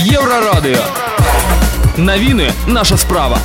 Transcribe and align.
Еврорадио. 0.00 0.80
Новины 1.98 2.50
наша 2.66 2.96
справа. 2.96 3.38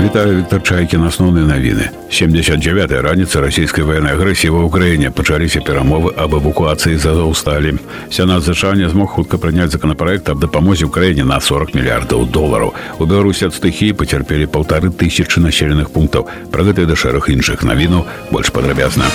Вітаю 0.00 0.36
Віктор 0.38 0.62
Чайкін 0.62 1.04
асноўныя 1.04 1.44
навіны 1.44 1.90
79 2.10 2.92
раніца 3.02 3.42
расійскай 3.42 3.84
военной 3.84 4.14
агрэсіі 4.14 4.54
ва 4.54 4.62
ўкраіне 4.64 5.10
пачаліся 5.10 5.60
перамовы 5.60 6.14
аб 6.16 6.38
эвакуацыі 6.38 6.96
з 6.96 7.04
азоўсталі 7.10 7.76
сенат 8.08 8.46
ЗША 8.46 8.78
не 8.78 8.88
змог 8.88 9.10
хутка 9.10 9.42
прыняць 9.42 9.74
законапраект 9.74 10.30
аб 10.30 10.40
дапамозе 10.40 10.86
ўкраіне 10.86 11.26
на 11.26 11.42
40 11.42 11.74
мільярдаў 11.74 12.30
долараў 12.30 12.72
у 12.98 13.04
беларусі 13.04 13.50
ад 13.50 13.58
стыхіі 13.58 13.92
пацярпелі 13.92 14.46
паўтары 14.46 14.94
тысячы 14.94 15.42
населеных 15.42 15.90
пунктаў 15.90 16.30
пра 16.54 16.64
гэтыя 16.64 16.86
да 16.86 16.96
шэраг 16.96 17.28
іншых 17.28 17.66
навінаў 17.66 18.06
больш 18.30 18.54
падрабязна 18.54 19.10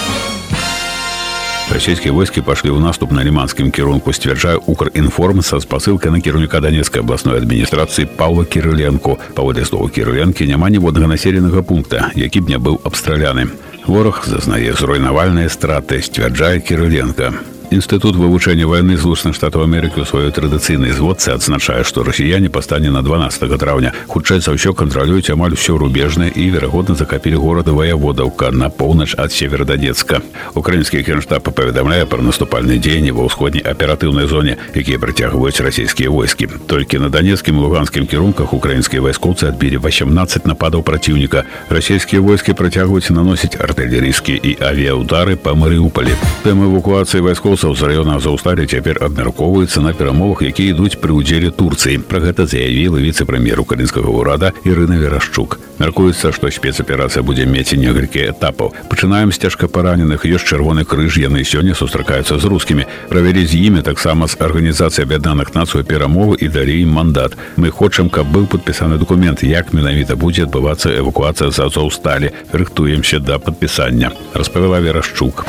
Расійскія 1.74 2.14
войскі 2.14 2.46
пашлі 2.46 2.70
ў 2.72 2.80
наступ 2.80 3.10
на 3.12 3.24
ліманскім 3.26 3.72
кірунку 3.74 4.14
сцвярджае 4.14 4.62
Укрінформ 4.70 5.42
са 5.42 5.58
спасылкай 5.58 6.14
на 6.14 6.22
кіраўніка 6.22 6.62
данецкай 6.62 7.02
абласной 7.02 7.42
адміністрацыі 7.42 8.06
Паўла 8.06 8.46
Кірыленко. 8.46 9.18
Паводле 9.34 9.66
слова 9.66 9.90
кірыленкі 9.90 10.46
няма 10.46 10.70
ніводнага 10.70 11.18
населенага 11.18 11.66
пункта, 11.66 12.12
які 12.14 12.46
б 12.46 12.54
не 12.54 12.60
быў 12.62 12.78
абстраляны. 12.86 13.50
Вораг 13.90 14.24
зазнае 14.30 14.78
зруйнавальныя 14.78 15.50
страты, 15.50 16.06
сцвярджае 16.06 16.62
Кірыленка. 16.62 17.34
Інстытут 17.72 18.16
вывучэння 18.16 18.68
вайны 18.70 18.96
злучаных 18.96 19.34
штатаў 19.34 19.66
Амерыкі 19.66 20.00
ў 20.00 20.06
сваёй 20.06 20.30
традыцыйнай 20.30 20.94
зводцы 20.94 21.34
адзначае, 21.34 21.82
што 21.82 22.06
расіяне 22.06 22.48
па 22.54 22.62
стане 22.62 22.94
на 22.94 23.02
12 23.02 23.42
траўня 23.58 23.92
хутчэй 24.06 24.40
за 24.40 24.54
ўсё 24.54 24.78
кантралююць 24.78 25.34
амаль 25.34 25.58
усё 25.58 25.78
рубежнае 25.82 26.30
і 26.30 26.54
верагодна 26.54 26.94
закапілі 26.96 27.42
горада 27.42 27.74
ваяводаўка 27.74 28.52
на 28.54 28.70
поўнач 28.70 29.18
ад 29.18 29.34
северададзецка. 29.34 30.22
Украінскі 30.54 31.02
генштаб 31.02 31.50
паведамляе 31.50 32.06
пра 32.06 32.22
наступальныя 32.22 32.78
дзеянні 32.78 33.12
ва 33.18 33.26
ўсходняй 33.26 33.66
аператыўнай 33.66 34.30
зоне, 34.30 34.62
якія 34.78 35.02
працягваюць 35.02 35.58
расійскія 35.58 36.14
войскі. 36.14 36.48
Толькі 36.70 37.02
на 37.02 37.10
данецкім 37.10 37.58
і 37.58 37.66
луганскім 37.66 38.06
кірунках 38.06 38.54
украінскія 38.54 39.02
вайскоўцы 39.02 39.50
адбілі 39.50 39.82
18 39.82 40.46
нападаў 40.46 40.86
праціўніка. 40.86 41.44
Расійскія 41.74 42.22
войскі 42.22 42.54
працягваюць 42.54 43.10
наносіць 43.10 43.58
артылерійскія 43.58 44.38
і 44.38 44.52
авіяудары 44.62 45.36
па 45.36 45.58
Марыуполі. 45.58 46.14
Тэма 46.46 46.70
эвакуацыі 46.70 47.26
вайскоў 47.26 47.56
беларусаў 47.61 47.77
з 47.77 47.93
раёна 47.93 48.17
азаўсталі 48.17 48.65
цяпер 48.65 49.05
абмяркоўваецца 49.05 49.85
на 49.85 49.93
перамовах 49.93 50.41
якія 50.49 50.73
ідуць 50.73 50.97
пры 50.97 51.13
ўдзеле 51.13 51.53
турцыі. 51.53 52.01
Пра 52.01 52.21
гэта 52.25 52.49
заявіла 52.49 52.97
віцэ-прэм'ер 53.05 53.61
украінскага 53.61 54.09
ўрада 54.09 54.53
Ірына 54.65 54.97
верашчук. 54.97 55.61
Мяркуецца 55.77 56.33
што 56.33 56.49
спецаперацыя 56.49 57.21
будзе 57.21 57.45
мець 57.45 57.77
некалькі 57.77 58.33
этапаў. 58.33 58.73
Пачынаем 58.89 59.29
з 59.33 59.45
цяжка 59.45 59.69
параненых 59.69 60.25
ёсць 60.25 60.49
чырвоны 60.49 60.89
крыж. 60.89 61.21
Яны 61.21 61.45
сёння 61.45 61.77
сустракаюцца 61.77 62.41
з 62.41 62.45
рускімі. 62.49 62.89
Правялі 63.13 63.45
з 63.45 63.53
імі 63.61 63.85
таксама 63.85 64.25
з 64.25 64.41
арганізацыі 64.41 65.05
аб'яднаных 65.05 65.53
нацыю 65.53 65.85
перамовы 65.85 66.41
і 66.41 66.49
далей 66.49 66.89
мандат. 66.89 67.37
Мы 67.61 67.69
хочам 67.69 68.09
каб 68.09 68.25
быў 68.33 68.49
падпісаны 68.49 68.97
документ 68.97 69.45
як 69.45 69.77
менавіта 69.77 70.17
будзе 70.17 70.49
адбывацца 70.49 70.97
эвакуацыя 70.97 71.53
з 71.53 71.61
азоўсталі 71.61 72.33
рыхтуемся 72.53 73.21
да 73.21 73.37
падпісання 73.37 74.17
распавяла 74.33 74.81
верашчук 74.81 75.45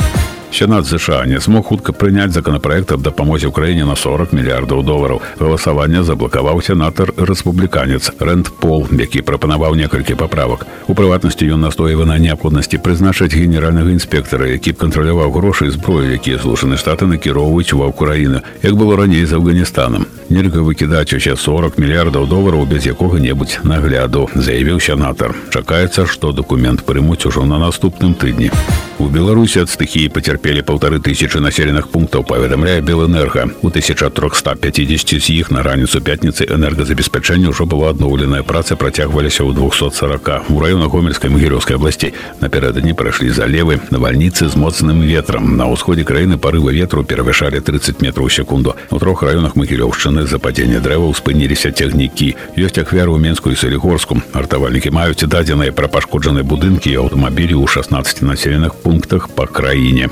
Сенат 0.56 0.86
США 0.86 1.27
не 1.27 1.41
смог 1.41 1.67
хутка 1.67 1.92
прыняць 1.92 2.33
законопроект 2.33 2.92
аб 2.92 3.03
дапамозе 3.05 3.53
ўкраіне 3.53 3.84
на 3.84 3.92
40 3.92 4.33
мільярдаў 4.33 4.81
долараў. 4.81 5.20
Галасаванне 5.36 6.00
заблакаваў 6.00 6.62
сенатар 6.64 7.12
рэспубліканец 7.12 8.17
Рэнд 8.17 8.48
Пол, 8.56 8.89
які 8.89 9.20
прапанаваў 9.20 9.77
некалькі 9.77 10.17
паправак. 10.17 10.64
У 10.89 10.97
прыватнасці 10.97 11.45
ён 11.53 11.61
настойва 11.61 12.09
на 12.09 12.17
неабходнасці 12.17 12.81
прызначыць 12.81 13.36
генеральнага 13.36 13.92
інспектара, 13.92 14.48
які 14.48 14.72
б 14.72 14.81
кантраляваў 14.81 15.28
грошы 15.36 15.69
і 15.69 15.77
зброю, 15.77 16.09
якія 16.17 16.41
злучаны 16.41 16.81
штаты 16.81 17.05
накіроўваюць 17.05 17.77
ва 17.77 17.92
ўкраіну, 17.92 18.41
як 18.64 18.81
было 18.81 18.97
раней 18.97 19.28
з 19.28 19.36
Афганістанам. 19.36 20.09
Нельга 20.31 20.62
выкідаць 20.67 21.14
усе 21.14 21.36
40 21.36 21.78
мільярдаў 21.78 22.27
долараў 22.27 22.67
без 22.67 22.86
якога-небудзь 22.86 23.62
нагляду, 23.62 24.27
заявіў 24.34 24.81
сенатар. 24.81 25.37
Чакаецца, 25.54 26.06
што 26.10 26.32
дакумент 26.32 26.82
прымуць 26.82 27.27
ужо 27.27 27.47
на 27.47 27.59
наступным 27.62 28.15
тыдні. 28.15 28.50
У 28.99 29.06
Беларусі 29.12 29.60
ад 29.60 29.69
стыхіі 29.69 30.09
пацярпелі 30.09 30.65
паўтары 30.65 30.99
тысячы 31.04 31.37
населеных 31.44 31.93
пунктаў 31.93 32.25
паведамляе 32.25 32.81
белэнерга 32.81 33.44
у 33.60 33.69
1350 33.69 35.21
з 35.21 35.28
іх 35.37 35.50
на 35.53 35.60
раніцу 35.62 36.00
пятніцы 36.00 36.49
энергазабеспячэння 36.49 37.53
ўжо 37.53 37.69
была 37.69 37.93
адноўленая 37.93 38.41
праца 38.41 38.72
працягваліся 38.72 39.44
ў 39.44 39.53
240 39.53 40.49
у 40.49 40.56
раёнах 40.65 40.88
гомельскай 40.88 41.28
магілёўскай 41.28 41.77
абласцей 41.77 42.16
напярэдадні 42.41 42.97
прайшлі 42.97 43.28
залевы 43.37 43.84
навальніцы 43.93 44.49
з 44.49 44.56
моцным 44.56 45.04
ветрам 45.04 45.44
на 45.60 45.69
ўсходзе 45.69 46.09
краіны 46.09 46.41
парывы 46.41 46.72
ветру 46.72 47.04
перавышалі 47.04 47.60
30 47.60 48.00
метров 48.00 48.32
секунду 48.32 48.81
у 48.91 48.99
трох 48.99 49.22
раёнах 49.22 49.60
магілёўшчыны 49.60 50.19
за 50.28 50.38
падзення 50.38 50.81
дрэваў 50.84 51.16
спыніліся 51.16 51.72
цягнікі 51.72 52.34
ёсць 52.60 52.78
ахвяры 52.78 53.10
ў 53.12 53.19
менску 53.22 53.50
і 53.50 53.56
салігорску 53.56 54.21
артавальнікі 54.37 54.93
маюць 54.93 55.25
дадзеныя 55.25 55.72
пра 55.72 55.88
пашкоджаны 55.88 56.44
будынкі 56.44 56.93
і 56.93 57.00
аўтамабілі 57.06 57.56
ў 57.56 57.66
16 57.66 58.22
населеных 58.22 58.75
пунктах 58.75 59.06
пунктах 59.06 59.28
по 59.28 59.47
краіне. 59.47 60.09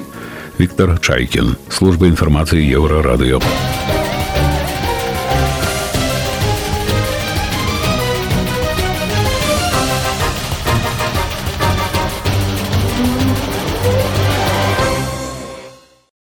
Віктор 0.61 1.01
Чайкін, 1.01 1.57
служба 1.69 2.07
інфармацыі 2.07 2.63
еўрарадыё. 2.79 3.43